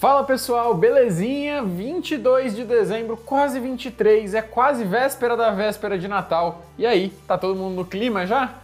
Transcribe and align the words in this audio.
Fala 0.00 0.24
pessoal, 0.24 0.72
belezinha? 0.72 1.62
22 1.62 2.56
de 2.56 2.64
dezembro, 2.64 3.18
quase 3.18 3.60
23, 3.60 4.32
é 4.32 4.40
quase 4.40 4.82
véspera 4.82 5.36
da 5.36 5.50
véspera 5.50 5.98
de 5.98 6.08
Natal. 6.08 6.62
E 6.78 6.86
aí, 6.86 7.10
tá 7.28 7.36
todo 7.36 7.54
mundo 7.54 7.74
no 7.74 7.84
clima 7.84 8.26
já? 8.26 8.54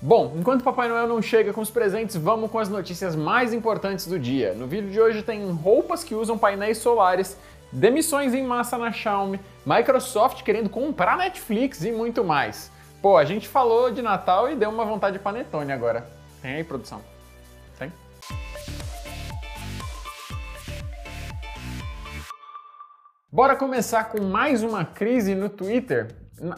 Bom, 0.00 0.32
enquanto 0.38 0.64
Papai 0.64 0.88
Noel 0.88 1.06
não 1.06 1.20
chega 1.20 1.52
com 1.52 1.60
os 1.60 1.68
presentes, 1.68 2.16
vamos 2.16 2.50
com 2.50 2.58
as 2.58 2.70
notícias 2.70 3.14
mais 3.14 3.52
importantes 3.52 4.06
do 4.06 4.18
dia. 4.18 4.54
No 4.54 4.66
vídeo 4.66 4.88
de 4.88 4.98
hoje 4.98 5.22
tem 5.22 5.50
roupas 5.50 6.02
que 6.02 6.14
usam 6.14 6.38
painéis 6.38 6.78
solares, 6.78 7.36
demissões 7.70 8.32
em 8.32 8.42
massa 8.42 8.78
na 8.78 8.90
Xiaomi, 8.90 9.38
Microsoft 9.66 10.42
querendo 10.44 10.70
comprar 10.70 11.18
Netflix 11.18 11.84
e 11.84 11.92
muito 11.92 12.24
mais. 12.24 12.72
Pô, 13.02 13.18
a 13.18 13.24
gente 13.26 13.46
falou 13.46 13.90
de 13.90 14.00
Natal 14.00 14.50
e 14.50 14.56
deu 14.56 14.70
uma 14.70 14.86
vontade 14.86 15.18
de 15.18 15.22
panetone 15.22 15.72
agora. 15.72 16.08
Tem 16.40 16.54
aí, 16.54 16.64
produção? 16.64 17.15
Bora 23.36 23.54
começar 23.54 24.04
com 24.04 24.22
mais 24.22 24.62
uma 24.62 24.82
crise 24.82 25.34
no 25.34 25.50
Twitter? 25.50 26.08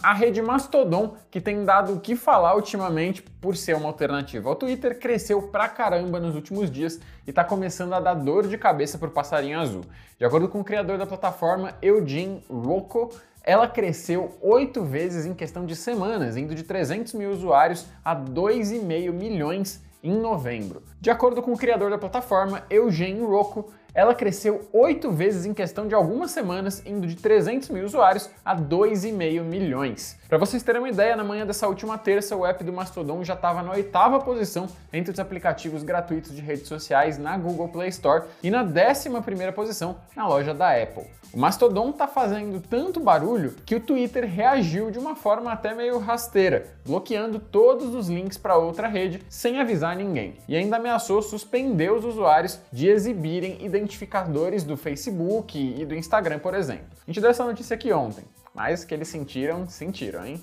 A 0.00 0.14
rede 0.14 0.40
Mastodon, 0.40 1.16
que 1.28 1.40
tem 1.40 1.64
dado 1.64 1.94
o 1.94 1.98
que 1.98 2.14
falar 2.14 2.54
ultimamente 2.54 3.20
por 3.20 3.56
ser 3.56 3.74
uma 3.74 3.88
alternativa 3.88 4.48
ao 4.48 4.54
Twitter, 4.54 4.96
cresceu 4.96 5.42
pra 5.48 5.66
caramba 5.66 6.20
nos 6.20 6.36
últimos 6.36 6.70
dias 6.70 7.00
e 7.26 7.30
está 7.30 7.42
começando 7.42 7.94
a 7.94 7.98
dar 7.98 8.14
dor 8.14 8.46
de 8.46 8.56
cabeça 8.56 8.96
pro 8.96 9.10
passarinho 9.10 9.58
azul. 9.58 9.82
De 10.16 10.24
acordo 10.24 10.48
com 10.48 10.60
o 10.60 10.64
criador 10.64 10.98
da 10.98 11.04
plataforma, 11.04 11.74
Eugene 11.82 12.44
Rocco, 12.48 13.12
ela 13.42 13.66
cresceu 13.66 14.38
oito 14.40 14.84
vezes 14.84 15.26
em 15.26 15.34
questão 15.34 15.66
de 15.66 15.74
semanas, 15.74 16.36
indo 16.36 16.54
de 16.54 16.62
300 16.62 17.12
mil 17.14 17.32
usuários 17.32 17.86
a 18.04 18.14
2,5 18.14 19.10
milhões 19.10 19.82
em 20.00 20.16
novembro. 20.16 20.84
De 21.00 21.10
acordo 21.10 21.42
com 21.42 21.52
o 21.52 21.58
criador 21.58 21.90
da 21.90 21.98
plataforma, 21.98 22.62
Eugene 22.70 23.20
Rocco, 23.20 23.72
ela 23.94 24.14
cresceu 24.14 24.68
oito 24.72 25.10
vezes 25.10 25.46
em 25.46 25.54
questão 25.54 25.88
de 25.88 25.94
algumas 25.94 26.30
semanas, 26.30 26.82
indo 26.86 27.06
de 27.06 27.16
300 27.16 27.70
mil 27.70 27.84
usuários 27.84 28.30
a 28.44 28.56
2,5 28.56 29.42
milhões. 29.42 30.18
Para 30.28 30.38
vocês 30.38 30.62
terem 30.62 30.80
uma 30.80 30.88
ideia, 30.88 31.16
na 31.16 31.24
manhã 31.24 31.46
dessa 31.46 31.66
última 31.66 31.96
terça, 31.96 32.36
o 32.36 32.46
app 32.46 32.62
do 32.62 32.72
Mastodon 32.72 33.24
já 33.24 33.34
estava 33.34 33.62
na 33.62 33.72
oitava 33.72 34.20
posição 34.20 34.68
entre 34.92 35.12
os 35.12 35.18
aplicativos 35.18 35.82
gratuitos 35.82 36.34
de 36.34 36.40
redes 36.40 36.68
sociais 36.68 37.18
na 37.18 37.36
Google 37.36 37.68
Play 37.68 37.88
Store 37.88 38.24
e 38.42 38.50
na 38.50 38.62
décima 38.62 39.22
primeira 39.22 39.52
posição 39.52 39.96
na 40.14 40.28
loja 40.28 40.52
da 40.52 40.70
Apple. 40.70 41.06
O 41.32 41.38
Mastodon 41.38 41.90
está 41.90 42.06
fazendo 42.06 42.58
tanto 42.58 43.00
barulho 43.00 43.54
que 43.66 43.74
o 43.74 43.80
Twitter 43.80 44.26
reagiu 44.26 44.90
de 44.90 44.98
uma 44.98 45.14
forma 45.14 45.52
até 45.52 45.74
meio 45.74 45.98
rasteira, 45.98 46.66
bloqueando 46.86 47.38
todos 47.38 47.94
os 47.94 48.08
links 48.08 48.38
para 48.38 48.56
outra 48.56 48.88
rede 48.88 49.22
sem 49.28 49.60
avisar 49.60 49.94
ninguém, 49.94 50.36
e 50.48 50.56
ainda 50.56 50.76
ameaçou 50.76 51.20
suspender 51.20 51.92
os 51.92 52.02
usuários 52.04 52.58
de 52.72 52.88
exibirem 52.88 53.62
identidades 53.62 53.87
identificadores 53.88 54.64
do 54.64 54.76
Facebook 54.76 55.58
e 55.58 55.84
do 55.86 55.94
Instagram, 55.94 56.38
por 56.38 56.54
exemplo. 56.54 56.86
A 57.02 57.10
gente 57.10 57.20
deu 57.20 57.30
essa 57.30 57.44
notícia 57.44 57.74
aqui 57.74 57.90
ontem, 57.92 58.24
mas 58.54 58.84
que 58.84 58.92
eles 58.92 59.08
sentiram, 59.08 59.66
sentiram, 59.66 60.26
hein? 60.26 60.42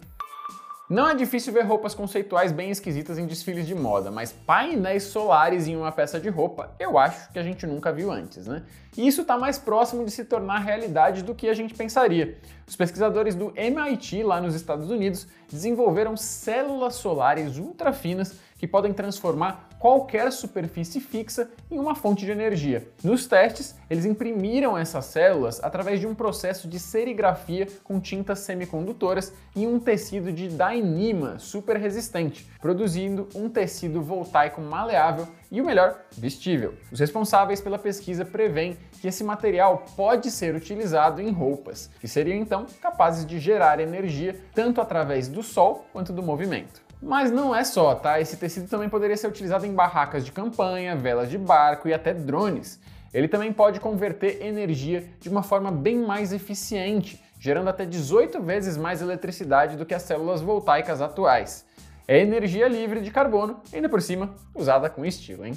Não 0.87 1.09
é 1.09 1.15
difícil 1.15 1.51
ver 1.51 1.63
roupas 1.63 1.95
conceituais 1.95 2.51
bem 2.51 2.69
esquisitas 2.69 3.17
em 3.17 3.25
desfiles 3.25 3.65
de 3.65 3.73
moda, 3.73 4.11
mas 4.11 4.31
painéis 4.31 5.03
solares 5.03 5.67
em 5.67 5.75
uma 5.75 5.91
peça 5.91 6.19
de 6.19 6.29
roupa, 6.29 6.75
eu 6.79 6.99
acho 6.99 7.31
que 7.31 7.39
a 7.39 7.43
gente 7.43 7.65
nunca 7.65 7.91
viu 7.91 8.11
antes, 8.11 8.45
né? 8.45 8.63
E 8.95 9.07
isso 9.07 9.21
está 9.21 9.35
mais 9.35 9.57
próximo 9.57 10.05
de 10.05 10.11
se 10.11 10.25
tornar 10.25 10.59
realidade 10.59 11.23
do 11.23 11.33
que 11.33 11.49
a 11.49 11.55
gente 11.55 11.73
pensaria. 11.73 12.37
Os 12.67 12.75
pesquisadores 12.75 13.33
do 13.33 13.51
MIT, 13.55 14.21
lá 14.21 14.39
nos 14.39 14.53
Estados 14.53 14.91
Unidos, 14.91 15.27
desenvolveram 15.51 16.15
células 16.15 16.95
solares 16.95 17.57
ultra 17.57 17.91
finas 17.91 18.35
que 18.65 18.71
podem 18.71 18.91
transformar 18.91 19.69
qualquer 19.77 20.31
superfície 20.31 20.99
fixa 20.99 21.51
em 21.69 21.77
uma 21.77 21.93
fonte 21.93 22.25
de 22.25 22.31
energia. 22.31 22.87
Nos 23.03 23.27
testes, 23.27 23.75
eles 23.87 24.05
imprimiram 24.05 24.75
essas 24.75 25.05
células 25.05 25.63
através 25.63 25.99
de 25.99 26.07
um 26.07 26.15
processo 26.15 26.67
de 26.67 26.79
serigrafia 26.79 27.67
com 27.83 27.99
tintas 27.99 28.39
semicondutoras 28.39 29.31
em 29.55 29.67
um 29.67 29.79
tecido 29.79 30.31
de 30.31 30.47
Dyneema 30.47 31.37
super 31.37 31.77
resistente, 31.77 32.49
produzindo 32.59 33.29
um 33.35 33.47
tecido 33.47 34.01
voltaico 34.01 34.59
maleável 34.59 35.27
e 35.51 35.61
o 35.61 35.65
melhor, 35.65 36.01
vestível. 36.17 36.73
Os 36.91 36.99
responsáveis 36.99 37.61
pela 37.61 37.77
pesquisa 37.77 38.25
prevêem 38.25 38.75
que 38.99 39.07
esse 39.07 39.23
material 39.23 39.85
pode 39.95 40.31
ser 40.31 40.55
utilizado 40.55 41.21
em 41.21 41.29
roupas, 41.29 41.91
que 41.99 42.07
seriam 42.07 42.39
então 42.39 42.65
capazes 42.81 43.27
de 43.27 43.37
gerar 43.37 43.79
energia 43.79 44.35
tanto 44.55 44.81
através 44.81 45.27
do 45.27 45.43
sol 45.43 45.85
quanto 45.93 46.11
do 46.11 46.23
movimento. 46.23 46.84
Mas 47.01 47.31
não 47.31 47.55
é 47.55 47.63
só, 47.63 47.93
tá? 47.95 48.19
Esse 48.19 48.37
tecido 48.37 48.67
também 48.67 48.89
poderia 48.89 49.17
ser 49.17 49.27
utilizado 49.27 49.65
em 49.65 49.73
barracas 49.73 50.25
de 50.25 50.31
campanha, 50.31 50.95
velas 50.95 51.29
de 51.29 51.37
barco 51.37 51.87
e 51.87 51.93
até 51.93 52.13
drones. 52.13 52.79
Ele 53.13 53.27
também 53.27 53.53
pode 53.53 53.79
converter 53.79 54.41
energia 54.41 55.07
de 55.19 55.29
uma 55.29 55.43
forma 55.43 55.71
bem 55.71 55.97
mais 55.99 56.33
eficiente, 56.33 57.23
gerando 57.39 57.69
até 57.69 57.85
18 57.85 58.41
vezes 58.41 58.75
mais 58.75 59.01
eletricidade 59.01 59.77
do 59.77 59.85
que 59.85 59.93
as 59.93 60.01
células 60.01 60.41
voltaicas 60.41 61.01
atuais. 61.01 61.65
É 62.07 62.19
energia 62.19 62.67
livre 62.67 63.01
de 63.01 63.11
carbono, 63.11 63.61
ainda 63.73 63.89
por 63.89 64.01
cima, 64.01 64.35
usada 64.53 64.89
com 64.89 65.05
estilo, 65.05 65.45
hein? 65.45 65.53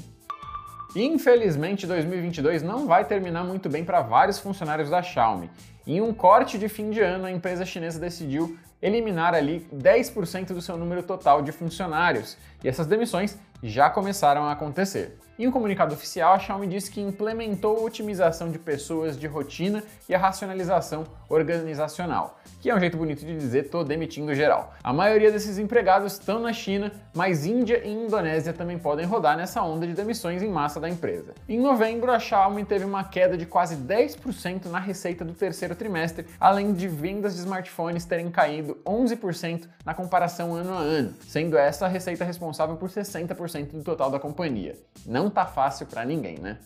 Infelizmente, 0.97 1.87
2022 1.87 2.63
não 2.63 2.87
vai 2.87 3.05
terminar 3.05 3.45
muito 3.45 3.69
bem 3.69 3.85
para 3.85 4.01
vários 4.01 4.39
funcionários 4.39 4.89
da 4.89 5.03
Xiaomi. 5.03 5.51
Em 5.87 6.01
um 6.01 6.15
corte 6.15 6.59
de 6.59 6.69
fim 6.69 6.91
de 6.91 7.01
ano, 7.01 7.27
a 7.27 7.31
empresa 7.31 7.65
chinesa 7.65 7.99
decidiu 7.99 8.57
eliminar 8.81 9.35
ali 9.35 9.67
10% 9.75 10.49
do 10.49 10.63
seu 10.63 10.77
número 10.77 11.03
total 11.03 11.43
de 11.43 11.53
funcionários, 11.53 12.37
e 12.63 12.69
essas 12.69 12.87
demissões 12.87 13.39
já 13.63 13.91
começaram 13.91 14.45
a 14.45 14.53
acontecer. 14.53 15.19
Em 15.39 15.47
um 15.47 15.53
comunicado 15.53 15.95
oficial, 15.95 16.35
a 16.35 16.39
Xiaomi 16.41 16.67
disse 16.67 16.91
que 16.91 17.01
implementou 17.01 17.77
a 17.77 17.83
otimização 17.83 18.51
de 18.51 18.59
pessoas 18.59 19.17
de 19.17 19.29
rotina 19.29 19.85
e 20.09 20.15
a 20.15 20.19
racionalização 20.19 21.05
organizacional, 21.29 22.41
que 22.61 22.69
é 22.69 22.75
um 22.75 22.81
jeito 22.81 22.97
bonito 22.97 23.25
de 23.25 23.39
dizer 23.39 23.71
tô 23.71 23.85
demitindo 23.85 24.35
geral. 24.35 24.75
A 24.83 24.93
maioria 24.93 25.31
desses 25.31 25.57
empregados 25.57 26.15
estão 26.15 26.41
na 26.41 26.53
China, 26.53 26.91
mas 27.15 27.47
Índia 27.47 27.87
e 27.87 27.89
Indonésia 27.89 28.53
também 28.53 28.77
podem 28.81 29.07
rodar 29.07 29.37
nessa 29.37 29.63
onda 29.63 29.87
de 29.87 29.93
demissões 29.93 30.43
em 30.43 30.49
massa 30.49 30.81
da 30.81 30.89
empresa. 30.89 31.35
Em 31.49 31.61
novembro, 31.61 32.11
a 32.11 32.19
Xiaomi 32.19 32.65
teve 32.65 32.85
uma 32.85 33.05
queda 33.05 33.39
de 33.39 33.47
quase 33.47 33.77
10% 33.77 34.67
na 34.67 34.81
receita 34.81 35.25
do 35.25 35.35
terceiro 35.35 35.77
trimestre, 35.77 36.27
além 36.41 36.73
de 36.73 36.89
vendas 36.89 37.35
de 37.35 37.41
smartphones 37.43 38.05
terem 38.05 38.29
caído 38.29 38.77
11% 38.85 39.69
na 39.85 39.95
comparação 39.95 40.53
ano 40.53 40.75
a 40.75 40.79
ano, 40.79 41.15
sendo 41.29 41.57
essa 41.57 41.87
a 41.87 41.89
receita 41.89 42.25
responsável 42.25 42.75
por 42.75 42.89
60% 42.89 43.48
do 43.77 43.85
total 43.85 44.11
da 44.11 44.19
companhia. 44.19 44.77
Não 45.07 45.29
não 45.29 45.31
tá 45.31 45.47
fácil 45.47 45.87
para 45.87 46.05
ninguém, 46.05 46.39
né? 46.39 46.59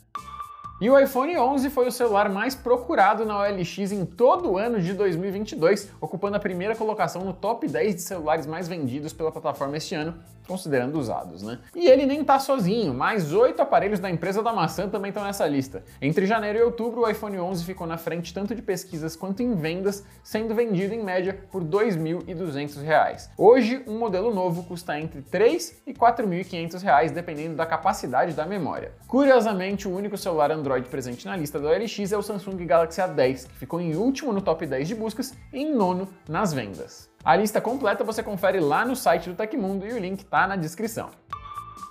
E 0.82 0.91
o 0.91 0.98
iPhone 0.98 1.38
11 1.38 1.70
foi 1.70 1.87
o 1.87 1.93
celular 1.93 2.28
mais 2.28 2.56
procurado 2.56 3.25
na 3.25 3.38
OLX 3.38 3.93
em 3.93 4.04
todo 4.04 4.50
o 4.50 4.59
ano 4.59 4.81
de 4.81 4.93
2022, 4.94 5.88
ocupando 6.00 6.37
a 6.37 6.41
primeira 6.41 6.75
colocação 6.75 7.22
no 7.25 7.32
top 7.32 7.69
10 7.69 7.94
de 7.94 8.03
celulares 8.03 8.48
mais 8.48 8.66
vendidos 8.66 9.12
pela 9.12 9.31
plataforma 9.31 9.76
este 9.76 9.94
ano, 9.94 10.16
considerando 10.48 10.98
usados, 10.98 11.41
né? 11.41 11.60
E 11.72 11.88
ele 11.88 12.04
nem 12.04 12.25
tá 12.25 12.41
sozinho, 12.41 12.93
mais 12.93 13.32
oito 13.32 13.62
aparelhos 13.62 14.00
da 14.00 14.10
empresa 14.10 14.43
da 14.43 14.53
maçã 14.53 14.88
também 14.88 15.10
estão 15.10 15.22
nessa 15.22 15.47
lista. 15.47 15.84
Entre 16.00 16.26
janeiro 16.26 16.59
e 16.59 16.62
outubro, 16.62 17.03
o 17.03 17.09
iPhone 17.09 17.38
11 17.38 17.64
ficou 17.64 17.87
na 17.87 17.97
frente 17.97 18.34
tanto 18.34 18.53
de 18.53 18.60
pesquisas 18.60 19.14
quanto 19.14 19.41
em 19.41 19.54
vendas, 19.54 20.04
sendo 20.25 20.53
vendido 20.53 20.93
em 20.93 21.04
média 21.04 21.47
por 21.53 21.62
R$ 21.62 21.69
2.200. 21.69 23.31
Hoje, 23.38 23.84
um 23.87 23.99
modelo 24.00 24.34
novo 24.34 24.64
custa 24.64 24.99
entre 24.99 25.20
R$ 25.20 25.26
3 25.31 25.82
e 25.87 25.93
R$ 25.93 25.97
4.500, 25.97 27.12
dependendo 27.12 27.54
da 27.54 27.66
capacidade 27.66 28.32
da 28.34 28.44
memória. 28.44 28.91
Curiosamente, 29.06 29.87
o 29.87 29.97
único 29.97 30.19
celular 30.19 30.50
Android 30.50 30.72
presente 30.81 31.27
na 31.27 31.37
lista 31.37 31.60
da 31.60 31.69
OLX 31.69 32.12
é 32.12 32.16
o 32.16 32.22
Samsung 32.22 32.65
Galaxy 32.65 33.03
A10, 33.03 33.47
que 33.47 33.55
ficou 33.59 33.78
em 33.78 33.94
último 33.94 34.33
no 34.33 34.41
top 34.41 34.65
10 34.65 34.88
de 34.88 34.94
buscas 34.94 35.34
e 35.53 35.59
em 35.59 35.75
nono 35.75 36.09
nas 36.27 36.55
vendas. 36.55 37.10
A 37.22 37.37
lista 37.37 37.60
completa 37.60 38.03
você 38.03 38.22
confere 38.22 38.59
lá 38.59 38.87
no 38.87 38.97
site 38.97 39.28
do 39.28 39.37
Tecmundo 39.37 39.87
e 39.87 39.93
o 39.93 39.99
link 39.99 40.21
está 40.21 40.47
na 40.47 40.56
descrição. 40.56 41.11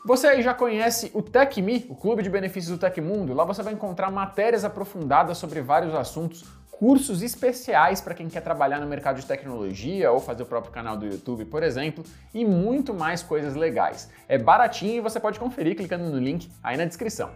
Você 0.03 0.25
aí 0.25 0.41
já 0.41 0.55
conhece 0.55 1.11
o 1.13 1.21
TecMe, 1.21 1.85
o 1.87 1.95
clube 1.95 2.23
de 2.23 2.29
benefícios 2.29 2.75
do 2.75 2.79
Tecmundo? 2.79 3.35
Lá 3.35 3.43
você 3.43 3.61
vai 3.61 3.73
encontrar 3.73 4.09
matérias 4.09 4.65
aprofundadas 4.65 5.37
sobre 5.37 5.61
vários 5.61 5.93
assuntos, 5.93 6.43
cursos 6.81 7.21
especiais 7.21 8.01
para 8.01 8.15
quem 8.15 8.27
quer 8.27 8.41
trabalhar 8.41 8.79
no 8.79 8.87
mercado 8.87 9.21
de 9.21 9.25
tecnologia 9.27 10.11
ou 10.11 10.19
fazer 10.19 10.41
o 10.41 10.47
próprio 10.47 10.73
canal 10.73 10.97
do 10.97 11.05
YouTube, 11.05 11.45
por 11.45 11.61
exemplo, 11.61 12.03
e 12.33 12.43
muito 12.43 12.91
mais 12.91 13.21
coisas 13.21 13.53
legais. 13.53 14.09
É 14.27 14.35
baratinho 14.35 14.95
e 14.95 14.99
você 14.99 15.19
pode 15.19 15.39
conferir 15.39 15.75
clicando 15.75 16.05
no 16.05 16.17
link 16.17 16.49
aí 16.63 16.75
na 16.75 16.85
descrição. 16.85 17.29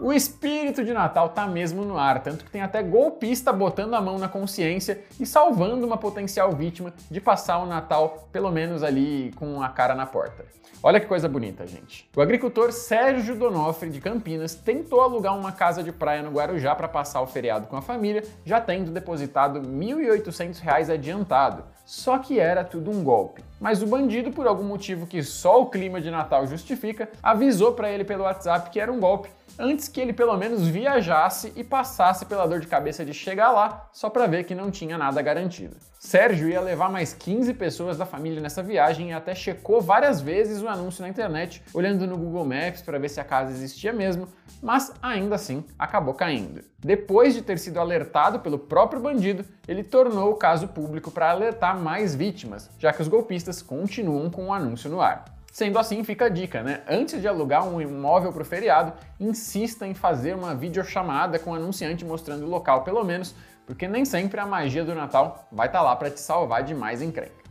O 0.00 0.12
espírito 0.12 0.84
de 0.84 0.92
Natal 0.92 1.28
tá 1.28 1.46
mesmo 1.46 1.84
no 1.84 1.98
ar, 1.98 2.22
tanto 2.22 2.44
que 2.44 2.50
tem 2.50 2.62
até 2.62 2.82
golpista 2.82 3.52
botando 3.52 3.94
a 3.94 4.00
mão 4.00 4.18
na 4.18 4.28
consciência 4.28 5.04
e 5.20 5.26
salvando 5.26 5.86
uma 5.86 5.96
potencial 5.96 6.50
vítima 6.52 6.92
de 7.10 7.20
passar 7.20 7.58
o 7.58 7.66
Natal 7.66 8.28
pelo 8.32 8.50
menos 8.50 8.82
ali 8.82 9.32
com 9.36 9.62
a 9.62 9.68
cara 9.68 9.94
na 9.94 10.06
porta. 10.06 10.44
Olha 10.82 10.98
que 10.98 11.06
coisa 11.06 11.28
bonita, 11.28 11.64
gente. 11.64 12.10
O 12.16 12.20
agricultor 12.20 12.72
Sérgio 12.72 13.36
Donofre, 13.36 13.88
de 13.88 14.00
Campinas, 14.00 14.54
tentou 14.54 15.00
alugar 15.00 15.38
uma 15.38 15.52
casa 15.52 15.80
de 15.80 15.92
praia 15.92 16.22
no 16.22 16.32
Guarujá 16.32 16.74
para 16.74 16.88
passar 16.88 17.20
o 17.20 17.26
feriado 17.26 17.68
com 17.68 17.76
a 17.76 17.82
família, 17.82 18.24
já 18.44 18.60
tendo 18.60 18.90
depositado 18.90 19.60
R$ 19.60 19.66
1.800 19.68 20.92
adiantado. 20.92 21.64
só 21.86 22.18
que 22.18 22.40
era 22.40 22.64
tudo 22.64 22.90
um 22.90 23.04
golpe. 23.04 23.44
Mas 23.62 23.80
o 23.80 23.86
bandido, 23.86 24.32
por 24.32 24.48
algum 24.48 24.64
motivo 24.64 25.06
que 25.06 25.22
só 25.22 25.62
o 25.62 25.66
clima 25.66 26.00
de 26.00 26.10
Natal 26.10 26.44
justifica, 26.48 27.08
avisou 27.22 27.74
para 27.74 27.88
ele 27.88 28.02
pelo 28.02 28.24
WhatsApp 28.24 28.68
que 28.70 28.80
era 28.80 28.92
um 28.92 28.98
golpe 28.98 29.30
antes 29.58 29.88
que 29.88 30.00
ele 30.00 30.12
pelo 30.12 30.36
menos 30.36 30.66
viajasse 30.66 31.52
e 31.56 31.62
passasse 31.62 32.26
pela 32.26 32.46
dor 32.46 32.60
de 32.60 32.66
cabeça 32.66 33.04
de 33.04 33.12
chegar 33.12 33.50
lá 33.50 33.88
só 33.92 34.08
para 34.08 34.26
ver 34.26 34.44
que 34.44 34.54
não 34.54 34.70
tinha 34.70 34.98
nada 34.98 35.20
garantido. 35.22 35.76
Sérgio 35.98 36.48
ia 36.48 36.60
levar 36.60 36.90
mais 36.90 37.12
15 37.12 37.54
pessoas 37.54 37.96
da 37.96 38.04
família 38.04 38.40
nessa 38.40 38.62
viagem 38.62 39.10
e 39.10 39.12
até 39.12 39.34
checou 39.34 39.80
várias 39.80 40.20
vezes 40.20 40.60
o 40.60 40.68
anúncio 40.68 41.02
na 41.02 41.08
internet, 41.08 41.62
olhando 41.72 42.06
no 42.08 42.16
Google 42.16 42.44
Maps 42.44 42.82
para 42.82 42.98
ver 42.98 43.08
se 43.08 43.20
a 43.20 43.24
casa 43.24 43.52
existia 43.52 43.92
mesmo, 43.92 44.26
mas 44.60 44.92
ainda 45.00 45.36
assim 45.36 45.64
acabou 45.78 46.12
caindo. 46.12 46.60
Depois 46.78 47.34
de 47.34 47.42
ter 47.42 47.56
sido 47.58 47.78
alertado 47.78 48.40
pelo 48.40 48.58
próprio 48.58 49.00
bandido, 49.00 49.44
ele 49.68 49.84
tornou 49.84 50.32
o 50.32 50.36
caso 50.36 50.66
público 50.66 51.12
para 51.12 51.30
alertar 51.30 51.78
mais 51.78 52.16
vítimas, 52.16 52.68
já 52.78 52.92
que 52.92 53.00
os 53.00 53.06
golpistas 53.06 53.51
continuam 53.60 54.30
com 54.30 54.46
o 54.46 54.52
anúncio 54.52 54.88
no 54.88 55.00
ar. 55.00 55.24
Sendo 55.52 55.78
assim, 55.78 56.02
fica 56.02 56.26
a 56.26 56.28
dica, 56.30 56.62
né? 56.62 56.80
Antes 56.88 57.20
de 57.20 57.28
alugar 57.28 57.68
um 57.68 57.78
imóvel 57.78 58.32
para 58.32 58.40
o 58.40 58.44
feriado, 58.44 58.94
insista 59.20 59.86
em 59.86 59.92
fazer 59.92 60.34
uma 60.34 60.54
videochamada 60.54 61.38
com 61.38 61.50
o 61.50 61.54
anunciante 61.54 62.06
mostrando 62.06 62.46
o 62.46 62.48
local, 62.48 62.84
pelo 62.84 63.04
menos, 63.04 63.34
porque 63.66 63.86
nem 63.86 64.04
sempre 64.04 64.40
a 64.40 64.46
magia 64.46 64.82
do 64.82 64.94
Natal 64.94 65.46
vai 65.52 65.66
estar 65.66 65.80
tá 65.80 65.84
lá 65.84 65.94
para 65.94 66.10
te 66.10 66.20
salvar 66.20 66.62
de 66.62 66.74
mais 66.74 67.02
encrenca. 67.02 67.42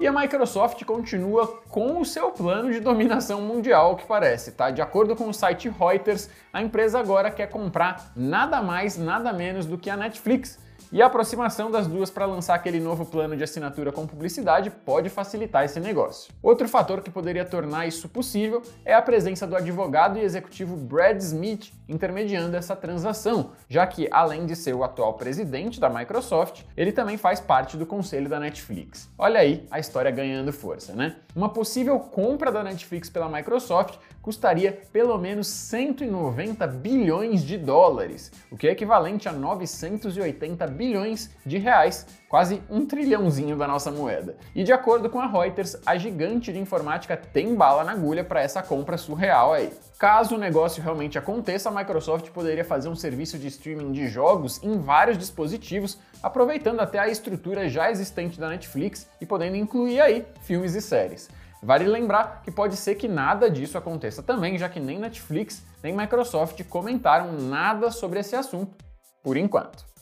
E 0.00 0.08
a 0.08 0.12
Microsoft 0.12 0.82
continua 0.84 1.46
com 1.68 2.00
o 2.00 2.04
seu 2.04 2.32
plano 2.32 2.72
de 2.72 2.80
dominação 2.80 3.40
mundial, 3.40 3.94
que 3.94 4.04
parece, 4.04 4.50
tá? 4.50 4.70
De 4.70 4.82
acordo 4.82 5.14
com 5.14 5.28
o 5.28 5.32
site 5.32 5.68
Reuters, 5.68 6.28
a 6.52 6.60
empresa 6.60 6.98
agora 6.98 7.30
quer 7.30 7.46
comprar 7.46 8.10
nada 8.16 8.60
mais, 8.60 8.98
nada 8.98 9.32
menos 9.32 9.66
do 9.66 9.78
que 9.78 9.88
a 9.88 9.96
Netflix, 9.96 10.58
e 10.92 11.02
a 11.02 11.06
aproximação 11.06 11.70
das 11.70 11.86
duas 11.86 12.10
para 12.10 12.26
lançar 12.26 12.54
aquele 12.54 12.80
novo 12.80 13.04
plano 13.04 13.36
de 13.36 13.44
assinatura 13.44 13.92
com 13.92 14.06
publicidade 14.06 14.70
pode 14.70 15.08
facilitar 15.08 15.64
esse 15.64 15.80
negócio. 15.80 16.32
Outro 16.42 16.68
fator 16.68 17.00
que 17.00 17.10
poderia 17.10 17.44
tornar 17.44 17.86
isso 17.86 18.08
possível 18.08 18.62
é 18.84 18.94
a 18.94 19.02
presença 19.02 19.46
do 19.46 19.56
advogado 19.56 20.18
e 20.18 20.22
executivo 20.22 20.76
Brad 20.76 21.18
Smith 21.20 21.72
intermediando 21.88 22.56
essa 22.56 22.74
transação, 22.74 23.52
já 23.68 23.86
que, 23.86 24.08
além 24.10 24.46
de 24.46 24.56
ser 24.56 24.74
o 24.74 24.82
atual 24.82 25.14
presidente 25.14 25.78
da 25.78 25.90
Microsoft, 25.90 26.62
ele 26.76 26.92
também 26.92 27.16
faz 27.16 27.40
parte 27.40 27.76
do 27.76 27.86
conselho 27.86 28.28
da 28.28 28.40
Netflix. 28.40 29.10
Olha 29.18 29.40
aí 29.40 29.66
a 29.70 29.78
história 29.78 30.10
ganhando 30.10 30.52
força, 30.52 30.92
né? 30.94 31.16
Uma 31.34 31.48
possível 31.48 31.98
compra 31.98 32.50
da 32.50 32.62
Netflix 32.62 33.10
pela 33.10 33.28
Microsoft 33.28 33.98
custaria 34.24 34.72
pelo 34.90 35.18
menos 35.18 35.46
190 35.48 36.66
bilhões 36.66 37.42
de 37.42 37.58
dólares, 37.58 38.32
o 38.50 38.56
que 38.56 38.66
é 38.66 38.70
equivalente 38.70 39.28
a 39.28 39.32
980 39.32 40.66
bilhões 40.68 41.28
de 41.44 41.58
reais, 41.58 42.06
quase 42.26 42.62
um 42.70 42.86
trilhãozinho 42.86 43.54
da 43.54 43.68
nossa 43.68 43.90
moeda. 43.90 44.34
E 44.54 44.64
de 44.64 44.72
acordo 44.72 45.10
com 45.10 45.20
a 45.20 45.26
Reuters, 45.26 45.76
a 45.84 45.98
gigante 45.98 46.54
de 46.54 46.58
informática 46.58 47.18
tem 47.18 47.54
bala 47.54 47.84
na 47.84 47.92
agulha 47.92 48.24
para 48.24 48.40
essa 48.40 48.62
compra 48.62 48.96
surreal 48.96 49.52
aí. 49.52 49.70
Caso 49.98 50.36
o 50.36 50.38
negócio 50.38 50.82
realmente 50.82 51.18
aconteça, 51.18 51.68
a 51.68 51.72
Microsoft 51.72 52.30
poderia 52.30 52.64
fazer 52.64 52.88
um 52.88 52.96
serviço 52.96 53.38
de 53.38 53.48
streaming 53.48 53.92
de 53.92 54.08
jogos 54.08 54.58
em 54.62 54.78
vários 54.78 55.18
dispositivos, 55.18 55.98
aproveitando 56.22 56.80
até 56.80 56.98
a 56.98 57.08
estrutura 57.08 57.68
já 57.68 57.90
existente 57.90 58.40
da 58.40 58.48
Netflix 58.48 59.06
e 59.20 59.26
podendo 59.26 59.56
incluir 59.56 60.00
aí 60.00 60.24
filmes 60.40 60.74
e 60.74 60.80
séries. 60.80 61.28
Vale 61.64 61.86
lembrar 61.86 62.42
que 62.42 62.50
pode 62.50 62.76
ser 62.76 62.94
que 62.96 63.08
nada 63.08 63.50
disso 63.50 63.78
aconteça 63.78 64.22
também, 64.22 64.58
já 64.58 64.68
que 64.68 64.78
nem 64.78 64.98
Netflix 64.98 65.62
nem 65.82 65.96
Microsoft 65.96 66.62
comentaram 66.64 67.32
nada 67.32 67.90
sobre 67.90 68.20
esse 68.20 68.36
assunto 68.36 68.76
por 69.22 69.38
enquanto. 69.38 69.93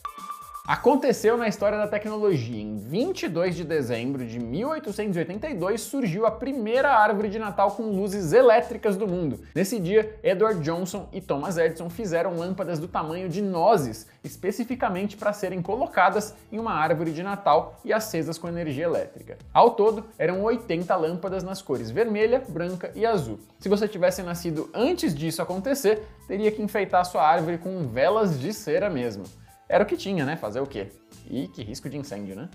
Aconteceu 0.65 1.37
na 1.37 1.49
história 1.49 1.77
da 1.77 1.89
tecnologia. 1.89 2.63
Em 2.63 2.77
22 2.77 3.57
de 3.57 3.65
dezembro 3.65 4.25
de 4.25 4.39
1882 4.39 5.81
surgiu 5.81 6.25
a 6.25 6.31
primeira 6.31 6.93
árvore 6.95 7.29
de 7.29 7.37
Natal 7.37 7.73
com 7.73 7.91
luzes 7.91 8.33
elétricas 8.33 8.97
do 8.97 9.09
mundo. 9.09 9.41
Nesse 9.57 9.81
dia, 9.81 10.17
Edward 10.23 10.61
Johnson 10.61 11.09
e 11.13 11.21
Thomas 11.21 11.59
Edison 11.59 11.91
fizeram 11.91 12.37
lâmpadas 12.37 12.79
do 12.79 12.87
tamanho 12.87 13.29
de 13.29 13.43
nozes, 13.43 14.07
especificamente 14.23 15.17
para 15.17 15.33
serem 15.33 15.61
colocadas 15.61 16.33
em 16.53 16.61
uma 16.61 16.75
árvore 16.75 17.11
de 17.11 17.25
Natal 17.25 17.81
e 17.85 17.93
acesas 17.93 18.39
com 18.39 18.47
energia 18.47 18.85
elétrica. 18.85 19.39
Ao 19.53 19.73
todo, 19.73 20.05
eram 20.17 20.45
80 20.45 20.95
lâmpadas 20.95 21.43
nas 21.43 21.61
cores 21.61 21.91
vermelha, 21.91 22.41
branca 22.49 22.93
e 22.95 23.05
azul. 23.05 23.41
Se 23.59 23.69
você 23.69 23.89
tivesse 23.89 24.23
nascido 24.23 24.71
antes 24.73 25.13
disso 25.13 25.43
acontecer, 25.43 26.07
teria 26.29 26.53
que 26.53 26.63
enfeitar 26.63 27.05
sua 27.05 27.27
árvore 27.27 27.59
com 27.59 27.85
velas 27.89 28.39
de 28.39 28.53
cera 28.53 28.89
mesmo. 28.89 29.25
Era 29.69 29.85
o 29.85 29.87
que 29.87 29.97
tinha, 29.97 30.25
né? 30.25 30.37
Fazer 30.37 30.61
o 30.61 30.67
quê? 30.67 30.89
E 31.29 31.49
que 31.49 31.63
risco 31.63 31.89
de 31.89 31.97
incêndio, 31.97 32.37
né? 32.37 32.49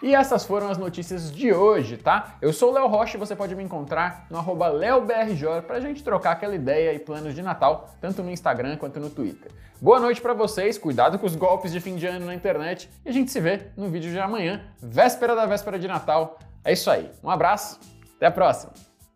E 0.00 0.14
essas 0.14 0.44
foram 0.44 0.70
as 0.70 0.78
notícias 0.78 1.32
de 1.32 1.52
hoje, 1.52 1.96
tá? 1.96 2.36
Eu 2.40 2.52
sou 2.52 2.70
o 2.70 2.72
Léo 2.72 2.86
Rocha 2.86 3.16
e 3.16 3.20
você 3.20 3.34
pode 3.34 3.56
me 3.56 3.64
encontrar 3.64 4.26
no 4.30 4.38
arroba 4.38 4.68
LeoBRJ 4.68 5.62
pra 5.66 5.80
gente 5.80 6.04
trocar 6.04 6.32
aquela 6.32 6.54
ideia 6.54 6.94
e 6.94 7.00
planos 7.00 7.34
de 7.34 7.42
Natal, 7.42 7.90
tanto 8.00 8.22
no 8.22 8.30
Instagram 8.30 8.76
quanto 8.76 9.00
no 9.00 9.10
Twitter. 9.10 9.50
Boa 9.80 9.98
noite 9.98 10.20
para 10.20 10.34
vocês, 10.34 10.78
cuidado 10.78 11.18
com 11.18 11.26
os 11.26 11.34
golpes 11.34 11.72
de 11.72 11.80
fim 11.80 11.96
de 11.96 12.06
ano 12.06 12.26
na 12.26 12.34
internet 12.34 12.88
e 13.04 13.08
a 13.08 13.12
gente 13.12 13.32
se 13.32 13.40
vê 13.40 13.70
no 13.76 13.88
vídeo 13.88 14.10
de 14.12 14.20
amanhã, 14.20 14.62
véspera 14.80 15.34
da 15.34 15.46
véspera 15.46 15.78
de 15.78 15.88
Natal. 15.88 16.38
É 16.64 16.72
isso 16.72 16.88
aí, 16.88 17.10
um 17.22 17.30
abraço, 17.30 17.80
até 18.16 18.26
a 18.26 18.30
próxima! 18.30 18.87